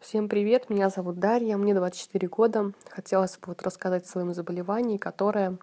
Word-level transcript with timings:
Всем 0.00 0.28
привет, 0.28 0.70
меня 0.70 0.90
зовут 0.90 1.18
Дарья, 1.18 1.56
мне 1.56 1.74
24 1.74 2.28
года. 2.28 2.72
Хотелось 2.88 3.36
бы 3.36 3.48
вот 3.48 3.62
рассказать 3.62 4.04
о 4.04 4.08
своем 4.08 4.32
заболевании, 4.32 4.96
которое 4.96 5.58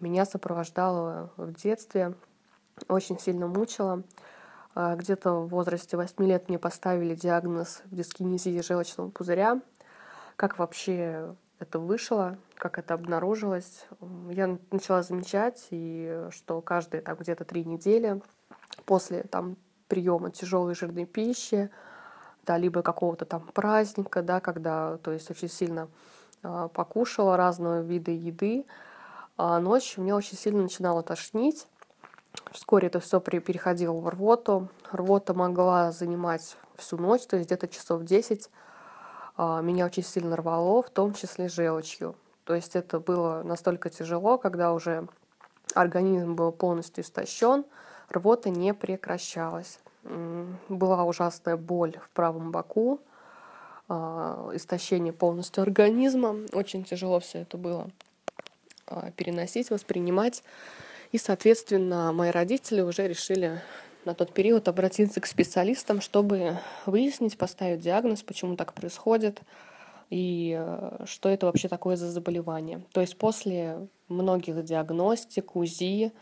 меня 0.00 0.24
сопровождало 0.24 1.30
в 1.36 1.54
детстве, 1.54 2.14
очень 2.88 3.18
сильно 3.20 3.46
мучило. 3.46 4.02
А, 4.74 4.96
где-то 4.96 5.42
в 5.42 5.48
возрасте 5.50 5.96
8 5.96 6.26
лет 6.26 6.48
мне 6.48 6.58
поставили 6.58 7.14
диагноз 7.14 7.82
дискинезии 7.86 8.60
желчного 8.60 9.10
пузыря. 9.10 9.62
Как 10.34 10.58
вообще 10.58 11.36
это 11.60 11.78
вышло, 11.78 12.38
как 12.56 12.76
это 12.76 12.94
обнаружилось. 12.94 13.86
Я 14.30 14.58
начала 14.72 15.04
замечать, 15.04 15.68
и 15.70 16.26
что 16.30 16.60
каждые 16.60 17.02
там 17.02 17.16
где-то 17.16 17.44
три 17.44 17.64
недели 17.64 18.20
после 18.84 19.22
там 19.22 19.56
приема 19.86 20.32
тяжелой 20.32 20.74
жирной 20.74 21.06
пищи, 21.06 21.70
да, 22.46 22.56
либо 22.56 22.82
какого-то 22.82 23.24
там 23.24 23.42
праздника, 23.54 24.22
да, 24.22 24.40
когда, 24.40 24.98
то 24.98 25.12
есть 25.12 25.30
очень 25.30 25.48
сильно 25.48 25.88
э, 26.42 26.68
покушала 26.72 27.36
разного 27.36 27.80
вида 27.80 28.10
еды, 28.10 28.66
а 29.36 29.58
ночью 29.58 30.02
мне 30.02 30.14
очень 30.14 30.36
сильно 30.36 30.62
начинало 30.62 31.02
тошнить. 31.02 31.66
Вскоре 32.52 32.88
это 32.88 33.00
все 33.00 33.20
переходило 33.20 33.94
в 33.94 34.08
рвоту. 34.08 34.68
Рвота 34.92 35.34
могла 35.34 35.92
занимать 35.92 36.56
всю 36.76 36.96
ночь, 36.96 37.26
то 37.26 37.36
есть 37.36 37.48
где-то 37.48 37.68
часов 37.68 38.04
10. 38.04 38.50
А, 39.36 39.60
меня 39.62 39.86
очень 39.86 40.04
сильно 40.04 40.36
рвало, 40.36 40.82
в 40.82 40.90
том 40.90 41.14
числе 41.14 41.48
желчью. 41.48 42.16
То 42.44 42.54
есть 42.54 42.76
это 42.76 43.00
было 43.00 43.42
настолько 43.42 43.90
тяжело, 43.90 44.38
когда 44.38 44.72
уже 44.72 45.08
организм 45.74 46.34
был 46.34 46.52
полностью 46.52 47.04
истощен, 47.04 47.64
рвота 48.10 48.50
не 48.50 48.74
прекращалась. 48.74 49.78
Была 50.02 51.04
ужасная 51.04 51.56
боль 51.56 51.96
в 52.02 52.10
правом 52.10 52.52
боку, 52.52 53.00
а, 53.88 54.50
истощение 54.54 55.12
полностью 55.12 55.62
организма. 55.62 56.36
Очень 56.52 56.84
тяжело 56.84 57.20
все 57.20 57.40
это 57.40 57.58
было 57.58 57.90
а, 58.86 59.10
переносить, 59.12 59.70
воспринимать. 59.70 60.42
И, 61.12 61.18
соответственно, 61.18 62.12
мои 62.12 62.30
родители 62.30 62.80
уже 62.80 63.08
решили 63.08 63.60
на 64.04 64.14
тот 64.14 64.32
период 64.32 64.68
обратиться 64.68 65.20
к 65.20 65.26
специалистам, 65.26 66.00
чтобы 66.00 66.58
выяснить, 66.86 67.36
поставить 67.36 67.80
диагноз, 67.80 68.22
почему 68.22 68.56
так 68.56 68.72
происходит 68.72 69.42
и 70.10 70.56
э, 70.58 71.04
что 71.06 71.28
это 71.28 71.46
вообще 71.46 71.68
такое 71.68 71.96
за 71.96 72.10
заболевание. 72.10 72.82
То 72.92 73.00
есть 73.00 73.16
после 73.16 73.88
многих 74.08 74.62
диагностик, 74.64 75.54
УЗИ, 75.56 76.12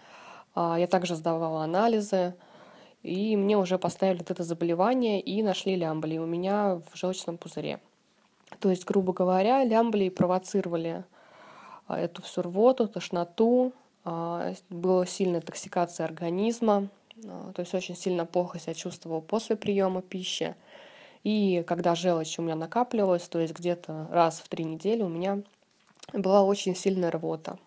а, 0.55 0.79
я 0.79 0.87
также 0.87 1.17
сдавала 1.17 1.65
анализы, 1.65 2.35
и 3.03 3.37
мне 3.37 3.57
уже 3.57 3.79
поставили 3.79 4.23
это 4.23 4.43
заболевание 4.43 5.21
и 5.21 5.43
нашли 5.43 5.77
лямблии 5.77 6.19
у 6.19 6.27
меня 6.27 6.81
в 6.91 6.97
желчном 6.97 7.39
пузыре. 7.39 7.81
То 8.61 8.71
есть, 8.71 8.85
грубо 8.85 9.13
говоря, 9.13 9.65
лямблии 9.65 10.09
провоцировали 10.09 11.05
а, 11.87 11.99
эту 11.99 12.23
всю 12.23 12.43
рвоту, 12.43 12.89
тошноту, 12.89 13.73
а, 14.05 14.53
была 14.71 15.07
сильная 15.07 15.41
токсикация 15.41 16.05
организма, 16.07 16.89
то 17.23 17.61
есть 17.61 17.75
очень 17.75 17.97
сильно 17.97 18.27
плохо 18.27 18.61
себя 18.61 18.75
чувствовала 18.75 19.21
после 19.21 19.57
приема 19.57 20.03
пищи. 20.03 20.55
И 21.25 21.65
когда 21.67 21.97
желчь 21.97 22.39
у 22.39 22.43
меня 22.43 22.55
накапливалась, 22.55 23.29
то 23.29 23.41
есть 23.41 23.55
где-то 23.55 24.07
раз 24.11 24.39
в 24.39 24.49
три 24.49 24.65
недели 24.65 25.03
у 25.03 25.09
меня 25.09 25.43
была 26.13 26.45
очень 26.45 26.77
сильная 26.77 27.11
рвота. 27.11 27.59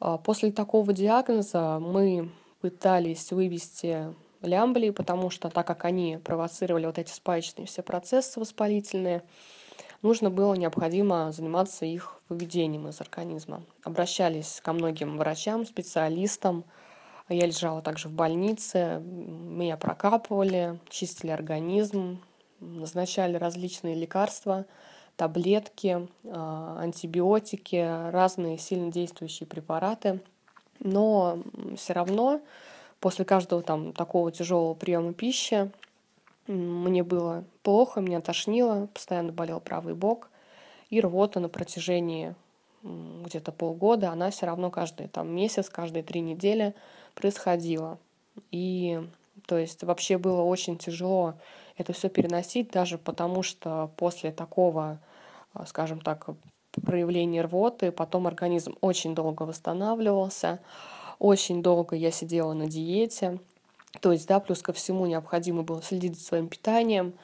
А, 0.00 0.18
после 0.18 0.52
такого 0.52 0.92
диагноза 0.92 1.78
мы 1.80 2.30
пытались 2.62 3.32
вывести 3.32 4.14
лямблии, 4.40 4.90
потому 4.90 5.28
что 5.28 5.50
так 5.50 5.66
как 5.66 5.84
они 5.84 6.18
провоцировали 6.24 6.86
вот 6.86 6.96
эти 6.96 7.10
спаечные 7.10 7.66
все 7.66 7.82
процессы 7.82 8.40
воспалительные, 8.40 9.22
нужно 10.00 10.30
было 10.30 10.54
необходимо 10.54 11.30
заниматься 11.32 11.84
их 11.84 12.22
выведением 12.28 12.88
из 12.88 13.00
организма. 13.00 13.62
Обращались 13.82 14.60
ко 14.62 14.72
многим 14.72 15.18
врачам, 15.18 15.66
специалистам. 15.66 16.64
Я 17.28 17.46
лежала 17.46 17.82
также 17.82 18.08
в 18.08 18.12
больнице, 18.12 19.00
меня 19.04 19.76
прокапывали, 19.76 20.78
чистили 20.88 21.30
организм, 21.30 22.22
назначали 22.60 23.36
различные 23.36 23.94
лекарства– 23.94 24.64
таблетки, 25.16 26.08
а, 26.24 26.78
антибиотики, 26.80 28.10
разные 28.10 28.58
сильно 28.58 28.90
действующие 28.90 29.46
препараты. 29.46 30.20
Но 30.82 31.38
все 31.76 31.92
равно 31.92 32.40
после 33.00 33.24
каждого 33.24 33.62
там 33.62 33.92
такого 33.92 34.30
тяжелого 34.32 34.74
приема 34.74 35.12
пищи 35.12 35.70
мне 36.46 37.02
было 37.02 37.44
плохо, 37.62 38.00
меня 38.00 38.20
тошнило, 38.20 38.88
постоянно 38.92 39.32
болел 39.32 39.60
правый 39.60 39.94
бок. 39.94 40.28
И 40.90 41.00
рвота 41.00 41.40
на 41.40 41.48
протяжении 41.48 42.34
где-то 42.82 43.52
полгода, 43.52 44.10
она 44.10 44.30
все 44.30 44.46
равно 44.46 44.70
каждый 44.70 45.08
там 45.08 45.34
месяц, 45.34 45.70
каждые 45.70 46.02
три 46.02 46.20
недели 46.20 46.74
происходила. 47.14 47.98
И 48.50 49.00
то 49.46 49.56
есть 49.56 49.82
вообще 49.84 50.18
было 50.18 50.42
очень 50.42 50.76
тяжело 50.76 51.34
это 51.76 51.92
все 51.92 52.08
переносить, 52.08 52.70
даже 52.70 52.98
потому 52.98 53.42
что 53.42 53.90
после 53.96 54.32
такого, 54.32 54.98
а, 55.54 55.66
скажем 55.66 56.00
так, 56.00 56.28
проявления 56.80 57.42
рвоты, 57.42 57.92
потом 57.92 58.26
организм 58.26 58.76
очень 58.80 59.14
долго 59.14 59.42
восстанавливался, 59.42 60.60
очень 61.18 61.62
долго 61.62 61.96
я 61.96 62.10
сидела 62.10 62.52
на 62.52 62.66
диете. 62.66 63.38
То 64.00 64.12
есть, 64.12 64.26
да, 64.26 64.40
плюс 64.40 64.62
ко 64.62 64.72
всему 64.72 65.06
необходимо 65.06 65.62
было 65.62 65.82
следить 65.82 66.18
за 66.18 66.24
своим 66.24 66.48
питанием, 66.48 67.14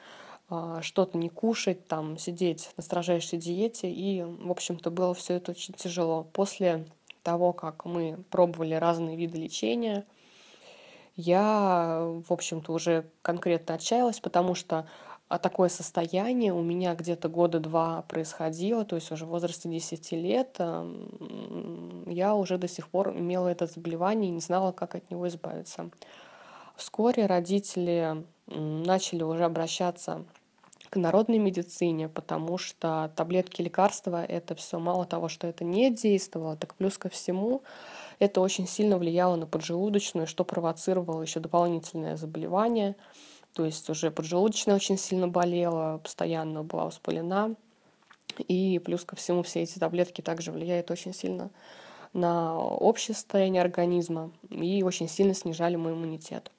а, 0.51 0.83
что-то 0.83 1.17
не 1.17 1.29
кушать, 1.29 1.87
там, 1.89 2.19
сидеть 2.19 2.71
на 2.77 2.83
строжайшей 2.83 3.39
диете. 3.39 3.91
И, 3.91 4.23
в 4.23 4.51
общем-то, 4.51 4.91
было 4.91 5.15
все 5.15 5.35
это 5.35 5.53
очень 5.53 5.75
тяжело. 5.75 6.27
После 6.33 6.85
того, 7.23 7.53
как 7.53 7.85
мы 7.85 8.19
пробовали 8.31 8.75
разные 8.75 9.17
виды 9.17 9.39
лечения– 9.39 10.05
я, 11.21 11.99
в 12.29 12.33
общем-то, 12.33 12.73
уже 12.73 13.11
конкретно 13.23 13.75
отчаялась, 13.75 14.21
потому 14.21 14.55
что 14.55 14.87
а 15.29 15.39
такое 15.39 15.69
состояние 15.69 16.53
у 16.55 16.63
меня 16.63 16.95
где-то 16.95 17.29
года 17.29 17.61
два 17.61 18.03
происходило, 18.03 18.85
то 18.85 18.97
есть 18.97 19.13
уже 19.13 19.27
в 19.27 19.29
возрасте 19.29 19.69
10 19.69 20.13
лет 20.13 20.59
я 22.07 22.35
уже 22.35 22.57
до 22.57 22.67
сих 22.69 22.89
пор 22.89 23.11
имела 23.11 23.49
это 23.49 23.67
заболевание 23.67 24.31
и 24.31 24.35
не 24.35 24.41
знала, 24.41 24.73
как 24.73 24.95
от 24.95 25.11
него 25.11 25.29
избавиться. 25.29 25.91
Вскоре 26.77 27.27
родители 27.27 28.25
начали 28.47 29.23
уже 29.23 29.45
обращаться 29.45 30.25
к 30.91 30.97
народной 30.97 31.39
медицине, 31.39 32.09
потому 32.09 32.57
что 32.57 33.13
таблетки, 33.15 33.61
лекарства, 33.61 34.25
это 34.25 34.55
все 34.55 34.79
мало 34.79 35.05
того, 35.05 35.29
что 35.29 35.47
это 35.47 35.65
не 35.65 35.91
действовало, 35.91 36.57
так 36.57 36.75
плюс 36.75 36.97
ко 36.97 37.11
всему 37.11 37.63
это 38.19 38.41
очень 38.41 38.67
сильно 38.67 38.97
влияло 38.97 39.37
на 39.37 39.47
поджелудочную, 39.47 40.27
что 40.27 40.45
провоцировало 40.45 41.21
еще 41.21 41.41
дополнительное 41.41 42.17
заболевание. 42.17 42.97
То 43.59 43.65
есть 43.65 43.91
уже 43.91 44.13
поджелудочная 44.13 44.77
очень 44.77 44.97
сильно 44.97 45.27
болела, 45.27 45.99
постоянно 45.99 46.63
была 46.63 46.85
воспалена. 46.85 47.57
И 48.47 48.79
плюс 48.79 49.05
ко 49.05 49.17
всему 49.17 49.43
все 49.43 49.63
эти 49.63 49.81
таблетки 49.81 50.21
также 50.21 50.53
влияют 50.53 50.93
очень 50.93 51.13
сильно 51.13 51.51
на 52.13 52.57
общее 52.57 53.17
состояние 53.17 53.61
организма 53.61 54.31
и 54.49 54.85
очень 54.85 55.09
сильно 55.09 55.35
снижали 55.35 55.75
мой 55.75 55.95
иммунитет. 55.95 56.53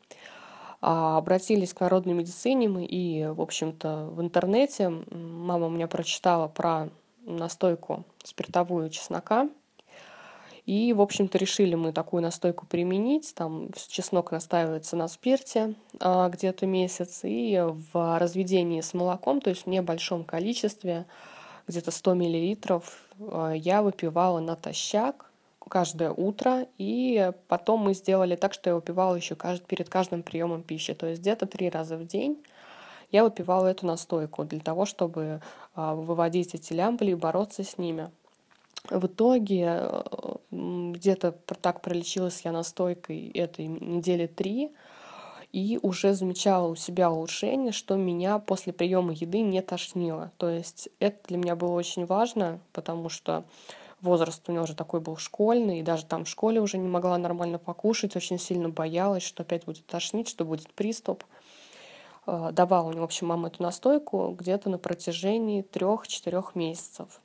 А 0.82 1.18
обратились 1.18 1.74
к 1.74 1.80
народной 1.80 2.16
медицине 2.16 2.68
мы 2.68 2.84
и, 2.84 3.28
в 3.28 3.40
общем-то, 3.40 4.10
в 4.12 4.20
интернете 4.20 4.90
мама 4.90 5.68
у 5.68 5.70
меня 5.70 5.88
прочитала 5.88 6.50
про 6.50 6.90
настойку 7.22 8.04
спиртовую 8.26 8.90
чеснока, 8.90 9.48
и, 10.70 10.94
в 10.94 11.02
общем-то, 11.02 11.40
решили 11.40 11.74
мы 11.74 11.92
такую 11.92 12.22
настойку 12.22 12.68
применить. 12.68 13.34
Там 13.34 13.70
чеснок 13.88 14.32
настаивается 14.32 14.96
на 14.96 15.08
спирте 15.08 15.74
а, 16.00 16.30
где-то 16.30 16.68
месяц. 16.68 17.22
И 17.24 17.60
в 17.92 18.20
разведении 18.20 18.82
с 18.82 18.94
молоком, 18.94 19.42
то 19.42 19.50
есть 19.50 19.66
в 19.66 19.68
небольшом 19.68 20.24
количестве, 20.24 21.08
где-то 21.68 21.90
100 21.90 22.14
миллилитров, 22.14 23.02
а, 23.20 23.52
я 23.54 23.82
выпивала 23.82 24.42
натощак 24.42 25.32
каждое 25.68 26.12
утро. 26.12 26.68
И 26.78 27.32
потом 27.48 27.80
мы 27.80 27.96
сделали 27.96 28.36
так, 28.36 28.54
что 28.54 28.70
я 28.70 28.76
выпивала 28.76 29.16
еще 29.16 29.36
перед 29.36 29.90
каждым 29.90 30.22
приемом 30.22 30.62
пищи. 30.62 30.94
То 30.94 31.08
есть 31.08 31.22
где-то 31.22 31.48
три 31.48 31.72
раза 31.72 31.98
в 31.98 32.06
день 32.06 32.44
я 33.12 33.24
выпивала 33.24 33.66
эту 33.66 33.88
настойку 33.88 34.44
для 34.46 34.60
того, 34.60 34.86
чтобы 34.86 35.42
а, 35.74 35.96
выводить 35.96 36.54
эти 36.54 36.74
лямбли 36.74 37.10
и 37.10 37.16
бороться 37.16 37.64
с 37.64 37.80
ними. 37.80 38.12
В 38.86 39.08
итоге 39.08 39.80
э, 39.82 40.02
где-то 40.52 41.32
так 41.62 41.82
пролечилась 41.82 42.42
я 42.44 42.52
настойкой 42.52 43.30
этой 43.30 43.68
недели 43.68 44.28
три, 44.28 44.72
и 45.52 45.80
уже 45.82 46.14
замечала 46.14 46.68
у 46.68 46.76
себя 46.76 47.12
улучшение, 47.12 47.72
что 47.72 47.96
меня 47.96 48.40
после 48.40 48.72
приема 48.72 49.14
еды 49.14 49.42
не 49.42 49.62
тошнило. 49.62 50.32
То 50.38 50.50
есть 50.50 50.90
это 51.00 51.18
для 51.28 51.38
меня 51.38 51.56
было 51.56 51.74
очень 51.74 52.06
важно, 52.06 52.60
потому 52.72 53.10
что 53.10 53.44
возраст 54.02 54.44
у 54.48 54.52
меня 54.52 54.62
уже 54.62 54.76
такой 54.76 55.00
был 55.00 55.18
школьный, 55.18 55.80
и 55.80 55.84
даже 55.84 56.06
там 56.06 56.26
в 56.26 56.30
школе 56.30 56.62
уже 56.62 56.78
не 56.78 56.88
могла 56.88 57.18
нормально 57.18 57.58
покушать, 57.58 58.16
очень 58.16 58.40
сильно 58.40 58.70
боялась, 58.70 59.24
что 59.24 59.44
опять 59.44 59.66
будет 59.66 59.86
тошнить, 59.88 60.30
что 60.30 60.46
будет 60.46 60.72
приступ. 60.74 61.24
Э, 62.28 62.52
давала 62.52 62.92
мне, 62.92 63.02
в 63.02 63.04
общем, 63.04 63.28
мама 63.28 63.48
эту 63.48 63.64
настойку 63.64 64.36
где-то 64.38 64.70
на 64.70 64.78
протяжении 64.78 65.64
трех-четырех 65.64 66.54
месяцев. 66.54 67.22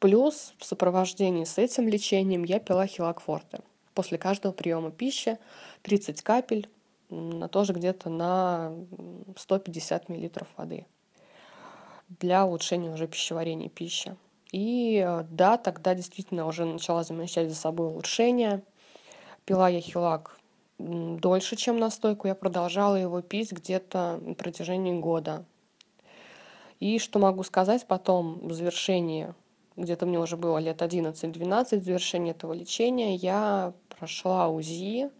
Плюс 0.00 0.54
в 0.58 0.64
сопровождении 0.64 1.44
с 1.44 1.58
этим 1.58 1.86
лечением 1.88 2.42
я 2.44 2.58
пила 2.58 2.86
хилокфорте. 2.86 3.60
После 3.94 4.18
каждого 4.18 4.52
приема 4.52 4.90
пищи 4.90 5.38
30 5.82 6.22
капель, 6.22 6.68
на 7.10 7.48
тоже 7.48 7.72
где-то 7.72 8.08
на 8.08 8.72
150 9.36 10.08
мл 10.08 10.30
воды 10.56 10.86
для 12.18 12.44
улучшения 12.44 12.90
уже 12.90 13.06
пищеварения 13.06 13.68
пищи. 13.68 14.16
И 14.52 15.02
э, 15.06 15.24
да, 15.30 15.56
тогда 15.56 15.94
действительно 15.94 16.46
уже 16.46 16.64
начала 16.64 17.04
замечать 17.04 17.48
за 17.48 17.54
собой 17.54 17.86
улучшение. 17.86 18.62
Пила 19.44 19.68
я 19.68 19.80
хилак 19.80 20.38
дольше, 20.78 21.56
чем 21.56 21.78
настойку. 21.78 22.26
Я 22.26 22.34
продолжала 22.34 22.96
его 22.96 23.20
пить 23.20 23.52
где-то 23.52 24.18
на 24.22 24.34
протяжении 24.34 24.98
года. 24.98 25.44
И 26.80 26.98
что 26.98 27.18
могу 27.18 27.44
сказать 27.44 27.86
потом, 27.86 28.48
в 28.48 28.52
завершении, 28.54 29.34
где-то 29.82 30.06
мне 30.06 30.18
уже 30.18 30.36
было 30.36 30.58
лет 30.58 30.82
11-12, 30.82 31.80
в 31.80 31.84
завершении 31.84 32.30
этого 32.32 32.52
лечения, 32.52 33.14
я 33.14 33.72
прошла 33.98 34.48
УЗИ, 34.48 35.10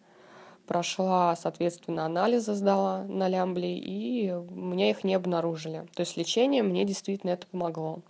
прошла, 0.67 1.35
соответственно, 1.37 2.07
анализы 2.07 2.55
сдала 2.55 3.05
на 3.05 3.29
лямбле, 3.29 3.77
и 3.77 4.33
мне 4.33 4.91
их 4.91 5.03
не 5.05 5.15
обнаружили. 5.15 5.87
То 5.95 6.01
есть 6.01 6.17
лечение 6.17 6.63
мне 6.63 6.85
действительно 6.85 7.31
это 7.31 7.47
помогло 7.47 8.01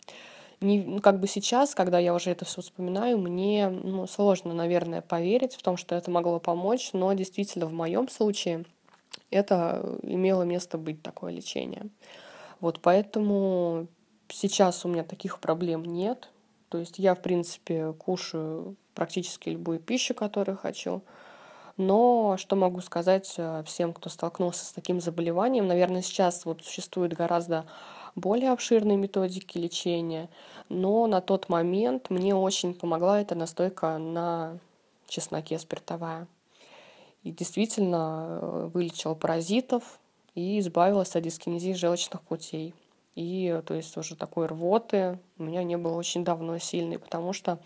не, 0.61 0.83
ну, 0.83 1.01
как 1.01 1.21
бы 1.21 1.27
сейчас, 1.27 1.75
когда 1.75 1.99
я 1.99 2.15
уже 2.15 2.31
это 2.31 2.45
все 2.45 2.61
вспоминаю, 2.61 3.19
мне 3.19 3.69
ну, 3.69 4.07
сложно, 4.07 4.53
наверное, 4.53 5.01
поверить 5.01 5.55
в 5.55 5.63
том, 5.63 5.77
что 5.77 5.95
это 5.95 6.11
могло 6.11 6.39
помочь, 6.39 6.91
но 6.93 7.13
действительно 7.15 7.67
в 7.67 7.73
моем 7.73 8.09
случае 8.09 8.65
это 9.31 9.99
имело 10.03 10.43
место 10.43 10.77
быть 10.77 11.03
такое 11.03 11.33
лечение. 11.33 11.89
Вот 12.61 12.81
поэтому 12.81 13.87
сейчас 14.29 14.85
у 14.85 14.89
меня 14.89 15.03
таких 15.03 15.39
проблем 15.41 15.85
нет. 15.85 16.29
То 16.71 16.79
есть 16.79 16.99
я, 16.99 17.15
в 17.15 17.21
принципе, 17.21 17.93
кушаю 17.93 18.77
практически 18.95 19.51
любую 19.51 19.81
пищу, 19.81 20.15
которую 20.15 20.57
хочу. 20.57 21.03
Но 21.77 22.37
что 22.39 22.57
могу 22.57 22.81
сказать 22.81 23.35
э, 23.39 23.63
всем, 23.67 23.93
кто 23.93 24.09
столкнулся 24.09 24.65
с 24.65 24.73
таким 24.73 25.01
заболеванием, 25.01 25.67
наверное, 25.67 26.03
сейчас 26.03 26.45
вот 26.45 26.63
существует 26.63 27.13
гораздо 27.15 27.65
более 28.15 28.53
обширные 28.53 28.97
методики 28.97 29.59
лечения, 29.59 30.29
но 30.69 31.07
на 31.07 31.21
тот 31.21 31.49
момент 31.49 32.11
мне 32.11 32.35
очень 32.35 32.75
помогла 32.75 33.21
эта 33.21 33.35
настойка 33.35 33.99
на 33.99 34.59
чесноке 35.09 35.59
спиртовая. 35.59 36.27
И 37.25 37.33
действительно 37.33 38.39
э, 38.41 38.71
вылечила 38.73 39.15
паразитов 39.15 39.99
и 40.35 40.61
избавилась 40.61 41.17
от 41.17 41.23
дискинезии 41.23 41.73
желчных 41.73 42.23
путей. 42.23 42.75
И 43.15 43.61
то 43.67 43.75
есть 43.75 43.97
уже 43.97 44.17
такой 44.17 44.47
рвоты 44.47 45.19
у 45.39 45.43
меня 45.43 45.63
не 45.63 45.77
было 45.77 45.97
очень 45.97 46.25
давно 46.25 46.59
сильной, 46.59 46.99
потому 46.99 47.33
что 47.33 47.59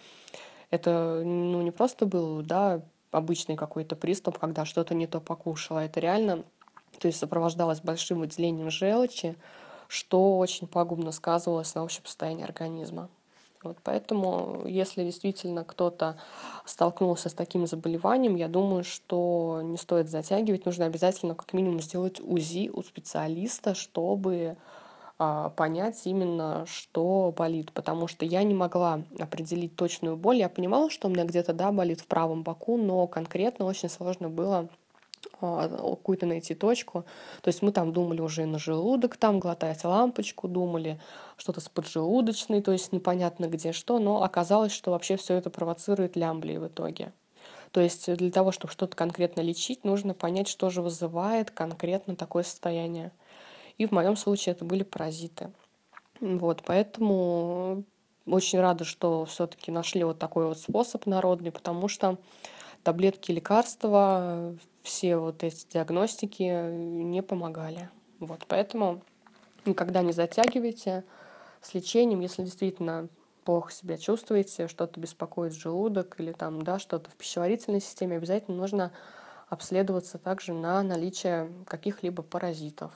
это 0.71 1.23
ну, 1.25 1.63
не 1.63 1.71
просто 1.71 2.07
был 2.07 2.43
да, 2.43 2.83
обычный 3.11 3.57
какой-то 3.57 3.95
приступ, 3.97 4.39
когда 4.39 4.65
что-то 4.65 4.95
не 4.95 5.07
то 5.07 5.21
покушала. 5.21 5.81
Это 5.81 6.01
реально 6.01 6.45
то 6.99 7.09
есть 7.09 7.19
сопровождалось 7.19 7.81
большим 7.81 8.21
выделением 8.21 8.71
желчи, 8.71 9.37
что 9.89 10.39
очень 10.39 10.67
пагубно 10.67 11.13
сказывалось 11.13 11.75
на 11.75 11.83
общем 11.83 12.05
состоянии 12.05 12.45
организма. 12.45 13.09
Вот 13.63 13.79
поэтому, 13.83 14.63
если 14.67 15.05
действительно 15.05 15.65
кто-то 15.65 16.19
столкнулся 16.67 17.31
с 17.31 17.35
таким 17.35 17.67
заболеванием, 17.67 18.37
я 18.37 18.47
думаю, 18.47 18.85
что 18.85 19.61
не 19.65 19.79
стоит 19.79 20.11
затягивать, 20.11 20.67
нужно 20.67 20.85
обязательно 20.85 21.35
как 21.35 21.53
минимум 21.55 21.81
сделать 21.81 22.21
УЗИ 22.21 22.69
у 22.69 22.83
специалиста, 22.83 23.75
чтобы 23.75 24.59
понять 25.17 26.07
именно, 26.07 26.65
что 26.67 27.33
болит, 27.37 27.73
потому 27.73 28.09
что 28.09 28.25
я 28.25 28.43
не 28.43 28.55
могла 28.55 29.03
определить 29.19 29.77
точную 29.77 30.17
боль. 30.17 30.39
Я 30.39 30.49
понимала, 30.49 30.91
что 30.91 31.09
у 31.09 31.11
меня 31.11 31.25
где-то 31.25 31.53
да 31.53 31.71
болит 31.71 32.01
в 32.01 32.07
правом 32.07 32.43
боку, 32.43 32.77
но 32.77 33.07
конкретно 33.07 33.65
очень 33.65 33.89
сложно 33.89 34.29
было 34.29 34.69
а, 35.41 35.69
какую-то 35.69 36.27
найти 36.27 36.55
точку. 36.55 37.05
То 37.43 37.49
есть 37.49 37.63
мы 37.63 37.73
там 37.73 37.93
думали 37.93 38.21
уже 38.21 38.47
на 38.47 38.59
желудок, 38.59 39.17
там 39.17 39.41
глотать 39.41 39.85
лампочку, 39.85 40.49
думали 40.49 41.01
что-то 41.37 41.61
с 41.61 41.69
поджелудочной, 41.69 42.63
то 42.63 42.73
есть 42.73 42.93
непонятно 42.93 43.47
где 43.47 43.73
что, 43.73 43.99
но 43.99 44.23
оказалось, 44.23 44.73
что 44.73 44.91
вообще 44.91 45.17
все 45.17 45.35
это 45.35 45.51
провоцирует 45.51 46.17
лямблии 46.17 46.57
в 46.57 46.67
итоге. 46.67 47.13
То 47.73 47.81
есть 47.81 48.15
для 48.15 48.31
того, 48.31 48.53
чтобы 48.53 48.73
что-то 48.73 48.97
конкретно 48.97 49.41
лечить, 49.41 49.85
нужно 49.85 50.15
понять, 50.15 50.49
что 50.49 50.71
же 50.71 50.81
вызывает 50.81 51.51
конкретно 51.51 52.15
такое 52.15 52.45
состояние. 52.45 53.11
И 53.79 53.87
в 53.87 53.93
моем 53.93 54.17
случае 54.17 54.55
это 54.55 54.65
были 54.65 54.83
паразиты. 54.83 55.51
Вот, 56.21 56.63
поэтому 56.65 57.85
очень 58.27 58.61
рада, 58.61 58.85
что 58.85 59.25
все-таки 59.25 59.71
нашли 59.71 60.05
вот 60.05 60.19
такой 60.19 60.47
вот 60.47 60.59
способ 60.59 61.07
народный, 61.07 61.53
потому 61.53 61.89
что 61.89 62.19
таблетки, 62.83 63.33
лекарства, 63.33 64.57
все 64.83 65.17
вот 65.17 65.43
эти 65.43 65.67
диагностики 65.73 66.71
не 66.73 67.23
помогали. 67.23 67.91
Вот, 68.21 68.45
поэтому 68.47 69.03
никогда 69.67 70.03
не 70.03 70.13
затягивайте 70.13 71.05
с 71.61 71.75
лечением, 71.75 72.21
если 72.21 72.43
действительно 72.43 73.09
плохо 73.45 73.73
себя 73.73 73.99
чувствуете, 73.99 74.69
что-то 74.69 74.99
беспокоит 75.01 75.53
желудок 75.53 76.19
или 76.19 76.33
там, 76.33 76.63
да, 76.63 76.79
что-то 76.79 77.11
в 77.11 77.15
пищеварительной 77.15 77.81
системе, 77.81 78.17
обязательно 78.17 78.57
нужно 78.57 78.93
обследоваться 79.49 80.19
также 80.19 80.55
на 80.55 80.83
наличие 80.83 81.53
каких-либо 81.67 82.23
паразитов 82.23 82.93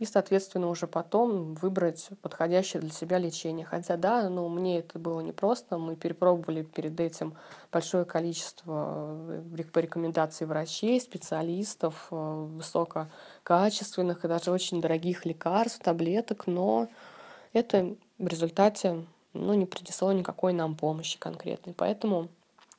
и, 0.00 0.06
соответственно, 0.06 0.70
уже 0.70 0.86
потом 0.86 1.52
выбрать 1.56 2.08
подходящее 2.22 2.80
для 2.80 2.90
себя 2.90 3.18
лечение. 3.18 3.66
Хотя, 3.66 3.98
да, 3.98 4.30
ну, 4.30 4.48
мне 4.48 4.78
это 4.78 4.98
было 4.98 5.20
непросто. 5.20 5.76
Мы 5.76 5.94
перепробовали 5.94 6.62
перед 6.62 6.98
этим 6.98 7.34
большое 7.70 8.06
количество 8.06 9.14
э, 9.28 9.42
рекомендаций 9.74 10.46
врачей, 10.46 10.98
специалистов, 11.02 12.08
э, 12.10 12.16
высококачественных 12.16 14.24
и 14.24 14.28
даже 14.28 14.50
очень 14.50 14.80
дорогих 14.80 15.26
лекарств, 15.26 15.82
таблеток, 15.82 16.46
но 16.46 16.88
это 17.52 17.94
в 18.18 18.26
результате 18.26 19.04
ну, 19.34 19.52
не 19.52 19.66
принесло 19.66 20.12
никакой 20.12 20.54
нам 20.54 20.76
помощи 20.76 21.18
конкретной. 21.18 21.74
Поэтому 21.74 22.28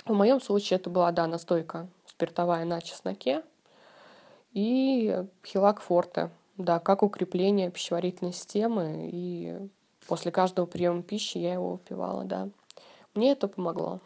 в 0.06 0.13
моем 0.13 0.41
случае 0.41 0.79
это 0.79 0.89
была, 0.89 1.12
да, 1.12 1.27
настойка 1.27 1.88
спиртовая 2.07 2.65
на 2.65 2.81
чесноке 2.81 3.44
и 4.53 5.24
хилак 5.45 5.81
форте– 5.81 6.31
да, 6.63 6.79
как 6.79 7.03
укрепление 7.03 7.71
пищеварительной 7.71 8.33
системы, 8.33 9.09
и 9.11 9.57
после 10.07 10.31
каждого 10.31 10.65
приема 10.65 11.03
пищи 11.03 11.38
я 11.38 11.53
его 11.53 11.71
выпивала, 11.74 12.24
да. 12.24 12.50
Мне 13.13 13.31
это 13.31 13.47
помогло. 13.47 14.00